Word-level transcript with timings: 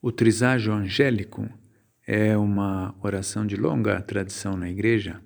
O 0.00 0.12
triságio 0.12 0.72
angélico 0.72 1.48
é 2.06 2.36
uma 2.36 2.94
oração 3.02 3.46
de 3.46 3.56
longa 3.56 4.00
tradição 4.00 4.56
na 4.56 4.68
igreja 4.68 5.20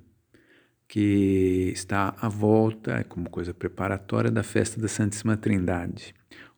que 0.87 1.71
está 1.73 2.15
à 2.21 2.29
volta, 2.29 2.93
é 2.93 3.05
como 3.05 3.31
coisa 3.31 3.55
preparatória 3.55 4.31
da 4.31 4.43
festa 4.43 4.81
da 4.81 4.89
Santíssima 4.89 5.37
Trindade. 5.37 6.15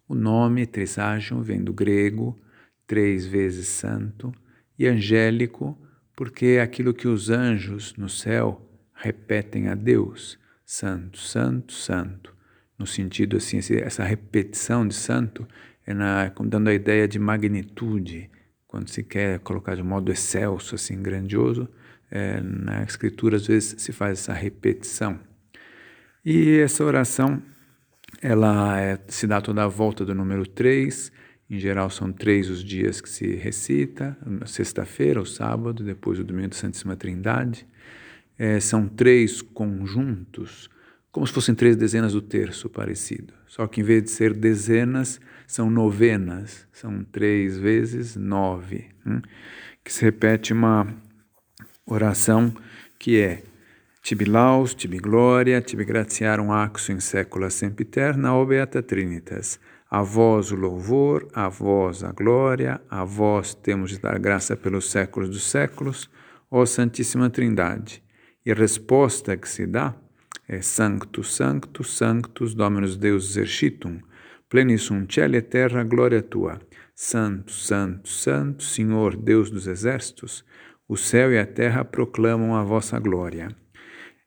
O 0.08 0.14
nome 0.14 0.66
triságio 0.66 1.42
vem 1.42 1.62
do 1.62 1.72
grego, 1.72 2.40
três 2.86 3.26
vezes 3.26 3.68
santo, 3.68 4.32
e 4.78 4.86
angélico, 4.86 5.78
porque 6.14 6.46
é 6.46 6.62
aquilo 6.62 6.94
que 6.94 7.08
os 7.08 7.30
anjos 7.30 7.94
no 7.96 8.08
céu 8.08 8.70
repetem 8.94 9.68
a 9.68 9.74
Deus, 9.74 10.38
santo, 10.64 11.18
santo, 11.18 11.72
santo. 11.72 12.34
No 12.78 12.86
sentido 12.86 13.36
assim, 13.36 13.58
essa 13.82 14.02
repetição 14.02 14.86
de 14.86 14.94
santo 14.94 15.46
é 15.86 15.94
na, 15.94 16.32
dando 16.44 16.68
a 16.68 16.74
ideia 16.74 17.08
de 17.08 17.18
magnitude, 17.18 18.30
quando 18.66 18.88
se 18.88 19.02
quer 19.02 19.38
colocar 19.40 19.74
de 19.74 19.82
modo 19.82 20.10
excelso, 20.10 20.74
assim, 20.74 21.02
grandioso, 21.02 21.68
é, 22.10 22.40
na 22.40 22.82
escritura 22.82 23.36
às 23.36 23.46
vezes 23.46 23.74
se 23.78 23.92
faz 23.92 24.20
essa 24.20 24.32
repetição. 24.32 25.18
E 26.24 26.58
essa 26.58 26.84
oração, 26.84 27.42
ela 28.20 28.80
é, 28.80 28.98
se 29.08 29.26
dá 29.26 29.40
toda 29.40 29.64
a 29.64 29.68
volta 29.68 30.04
do 30.04 30.14
número 30.14 30.46
3, 30.46 31.10
em 31.50 31.58
geral 31.58 31.90
são 31.90 32.10
três 32.10 32.48
os 32.48 32.64
dias 32.64 33.00
que 33.00 33.10
se 33.10 33.34
recita, 33.36 34.16
sexta-feira, 34.46 35.20
o 35.20 35.26
sábado, 35.26 35.84
depois 35.84 36.18
o 36.18 36.24
domingo 36.24 36.48
da 36.48 36.56
Santíssima 36.56 36.96
Trindade. 36.96 37.66
É, 38.38 38.58
são 38.58 38.88
três 38.88 39.42
conjuntos, 39.42 40.70
como 41.12 41.26
se 41.26 41.32
fossem 41.32 41.54
três 41.54 41.76
dezenas 41.76 42.14
do 42.14 42.22
terço 42.22 42.68
parecido. 42.68 43.34
Só 43.46 43.66
que 43.66 43.82
em 43.82 43.84
vez 43.84 44.02
de 44.02 44.10
ser 44.10 44.32
dezenas, 44.32 45.20
são 45.46 45.70
novenas, 45.70 46.66
são 46.72 47.04
três 47.04 47.58
vezes 47.58 48.16
nove, 48.16 48.86
hein? 49.06 49.22
que 49.84 49.92
se 49.92 50.02
repete 50.02 50.52
uma 50.52 50.86
oração 51.86 52.52
que 52.98 53.20
é 53.20 53.42
Tibi 54.02 54.24
laus, 54.24 54.74
tibi 54.74 54.98
gloria, 54.98 55.60
tibi 55.60 55.84
gratiarum 55.84 56.50
axo 56.50 56.90
in 56.90 56.98
secula 56.98 57.48
sempiterna, 57.50 58.34
o 58.34 58.44
beata 58.44 58.82
trinitas. 58.82 59.60
A 59.88 60.02
vós 60.02 60.50
o 60.50 60.56
louvor, 60.56 61.28
a 61.32 61.48
vós 61.48 62.02
a 62.02 62.10
glória, 62.10 62.80
a 62.90 63.04
vós 63.04 63.54
temos 63.54 63.90
de 63.90 64.00
dar 64.00 64.18
graça 64.18 64.56
pelos 64.56 64.90
séculos 64.90 65.28
dos 65.28 65.44
séculos, 65.44 66.10
ó 66.50 66.66
Santíssima 66.66 67.30
Trindade. 67.30 68.02
E 68.44 68.50
a 68.50 68.54
resposta 68.56 69.36
que 69.36 69.48
se 69.48 69.68
dá 69.68 69.94
é 70.52 70.60
Sanctus, 70.60 71.34
Sanctus, 71.34 71.96
Sanctus, 71.96 72.54
Dominus 72.54 72.98
Deus 72.98 73.30
exercitum, 73.30 74.00
plenis 74.50 74.82
sunt 74.82 75.10
cielo 75.10 75.36
e 75.36 75.40
terra, 75.40 75.82
glória 75.82 76.20
tua. 76.20 76.60
Santo, 76.94 77.50
Santo, 77.52 78.06
Santo, 78.10 78.62
Senhor 78.62 79.16
Deus 79.16 79.50
dos 79.50 79.66
exércitos, 79.66 80.44
o 80.86 80.94
céu 80.94 81.32
e 81.32 81.38
a 81.38 81.46
terra 81.46 81.86
proclamam 81.86 82.54
a 82.54 82.62
vossa 82.62 82.98
glória. 82.98 83.48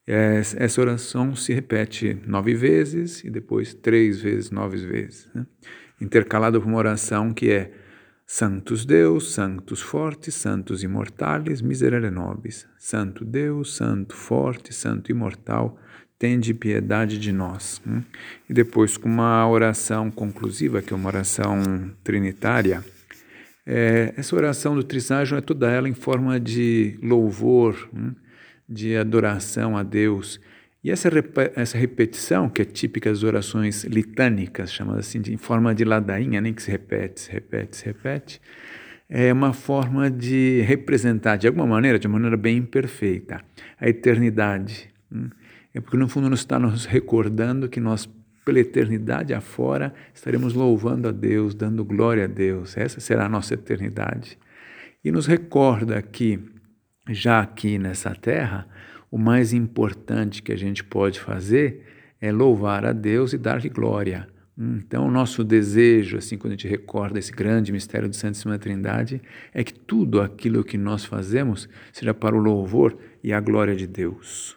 Essa 0.08 0.82
oração 0.82 1.36
se 1.36 1.54
repete 1.54 2.20
nove 2.26 2.56
vezes 2.56 3.24
e 3.24 3.30
depois 3.30 3.76
três 3.76 4.20
vezes, 4.20 4.50
nove 4.50 4.78
vezes, 4.78 5.30
né? 5.34 5.46
intercalada 6.02 6.60
por 6.60 6.68
uma 6.68 6.80
oração 6.80 7.36
que 7.36 7.52
é 7.52 7.72
Santos 8.26 8.84
Deus, 8.84 9.32
Santos 9.32 9.80
Fortes, 9.80 10.34
Santos 10.34 10.82
Imortales, 10.82 11.62
Miserere 11.62 12.10
Nobis. 12.10 12.68
Santo 12.80 13.24
Deus, 13.24 13.76
Santo 13.76 14.16
Forte, 14.16 14.74
Santo 14.74 15.12
Imortal, 15.12 15.78
tende 16.18 16.54
piedade 16.54 17.18
de 17.18 17.32
nós. 17.32 17.82
Né? 17.86 18.04
E 18.50 18.54
depois, 18.54 18.98
com 18.98 19.10
uma 19.10 19.48
oração 19.48 20.10
conclusiva, 20.10 20.82
que 20.82 20.94
é 20.94 20.96
uma 20.96 21.08
oração 21.08 21.92
trinitária, 22.04 22.84
é, 23.66 24.14
essa 24.16 24.36
oração 24.36 24.76
do 24.76 24.84
Triságio 24.84 25.38
é 25.38 25.42
toda 25.42 25.70
ela 25.70 25.90
em 25.90 25.94
forma 25.94 26.40
de 26.40 26.98
louvor, 27.02 27.90
né? 27.92 28.12
de 28.68 28.96
adoração 28.96 29.76
a 29.76 29.84
Deus. 29.84 30.40
E 30.84 30.92
essa, 30.92 31.10
essa 31.56 31.78
repetição, 31.78 32.48
que 32.48 32.62
é 32.62 32.66
típica 32.66 33.10
das 33.10 33.24
orações 33.24 33.84
litânicas, 33.86 34.72
chamadas 34.72 35.08
assim, 35.08 35.20
de, 35.20 35.34
em 35.34 35.38
forma 35.38 35.74
de 35.74 35.84
ladainha, 35.84 36.40
nem 36.40 36.54
que 36.54 36.62
se 36.62 36.70
repete, 36.70 37.22
se 37.22 37.32
repete, 37.32 37.78
se 37.78 37.86
repete, 37.86 38.42
é 39.10 39.34
uma 39.34 39.54
forma 39.54 40.10
de 40.10 40.62
representar, 40.62 41.38
de 41.38 41.48
alguma 41.48 41.66
maneira, 41.66 41.98
de 41.98 42.08
maneira 42.08 42.38
bem 42.38 42.58
imperfeita, 42.58 43.42
a 43.80 43.90
eternidade. 43.90 44.90
Né? 45.10 45.30
É 45.76 45.82
porque, 45.82 45.98
no 45.98 46.08
fundo, 46.08 46.30
nos 46.30 46.40
está 46.40 46.58
nos 46.58 46.86
recordando 46.86 47.68
que 47.68 47.82
nós, 47.82 48.10
pela 48.46 48.62
eternidade 48.62 49.34
afora, 49.34 49.94
estaremos 50.14 50.54
louvando 50.54 51.10
a 51.10 51.12
Deus, 51.12 51.54
dando 51.54 51.84
glória 51.84 52.24
a 52.24 52.28
Deus. 52.28 52.78
Essa 52.78 53.02
será 53.02 53.26
a 53.26 53.30
nossa 53.30 53.56
eternidade. 53.56 54.40
E 55.04 55.12
nos 55.12 55.28
recorda 55.28 56.02
que, 56.02 56.40
já 57.10 57.42
aqui 57.42 57.78
nessa 57.78 58.16
terra, 58.16 58.66
o 59.12 59.18
mais 59.18 59.52
importante 59.52 60.42
que 60.42 60.54
a 60.54 60.58
gente 60.58 60.82
pode 60.82 61.20
fazer 61.20 61.86
é 62.22 62.32
louvar 62.32 62.86
a 62.86 62.94
Deus 62.94 63.34
e 63.34 63.38
dar-lhe 63.38 63.68
glória. 63.68 64.30
Então, 64.58 65.06
o 65.06 65.12
nosso 65.12 65.44
desejo, 65.44 66.16
assim, 66.16 66.38
quando 66.38 66.54
a 66.54 66.56
gente 66.56 66.70
recorda 66.70 67.20
esse 67.20 67.34
grande 67.34 67.74
mistério 67.74 68.08
de 68.08 68.16
Santíssima 68.16 68.58
Trindade, 68.58 69.22
é 69.54 69.62
que 69.62 69.74
tudo 69.74 70.22
aquilo 70.22 70.64
que 70.64 70.78
nós 70.78 71.04
fazemos 71.04 71.68
seja 71.92 72.14
para 72.14 72.34
o 72.34 72.40
louvor 72.40 72.98
e 73.22 73.34
a 73.34 73.42
glória 73.42 73.76
de 73.76 73.86
Deus. 73.86 74.56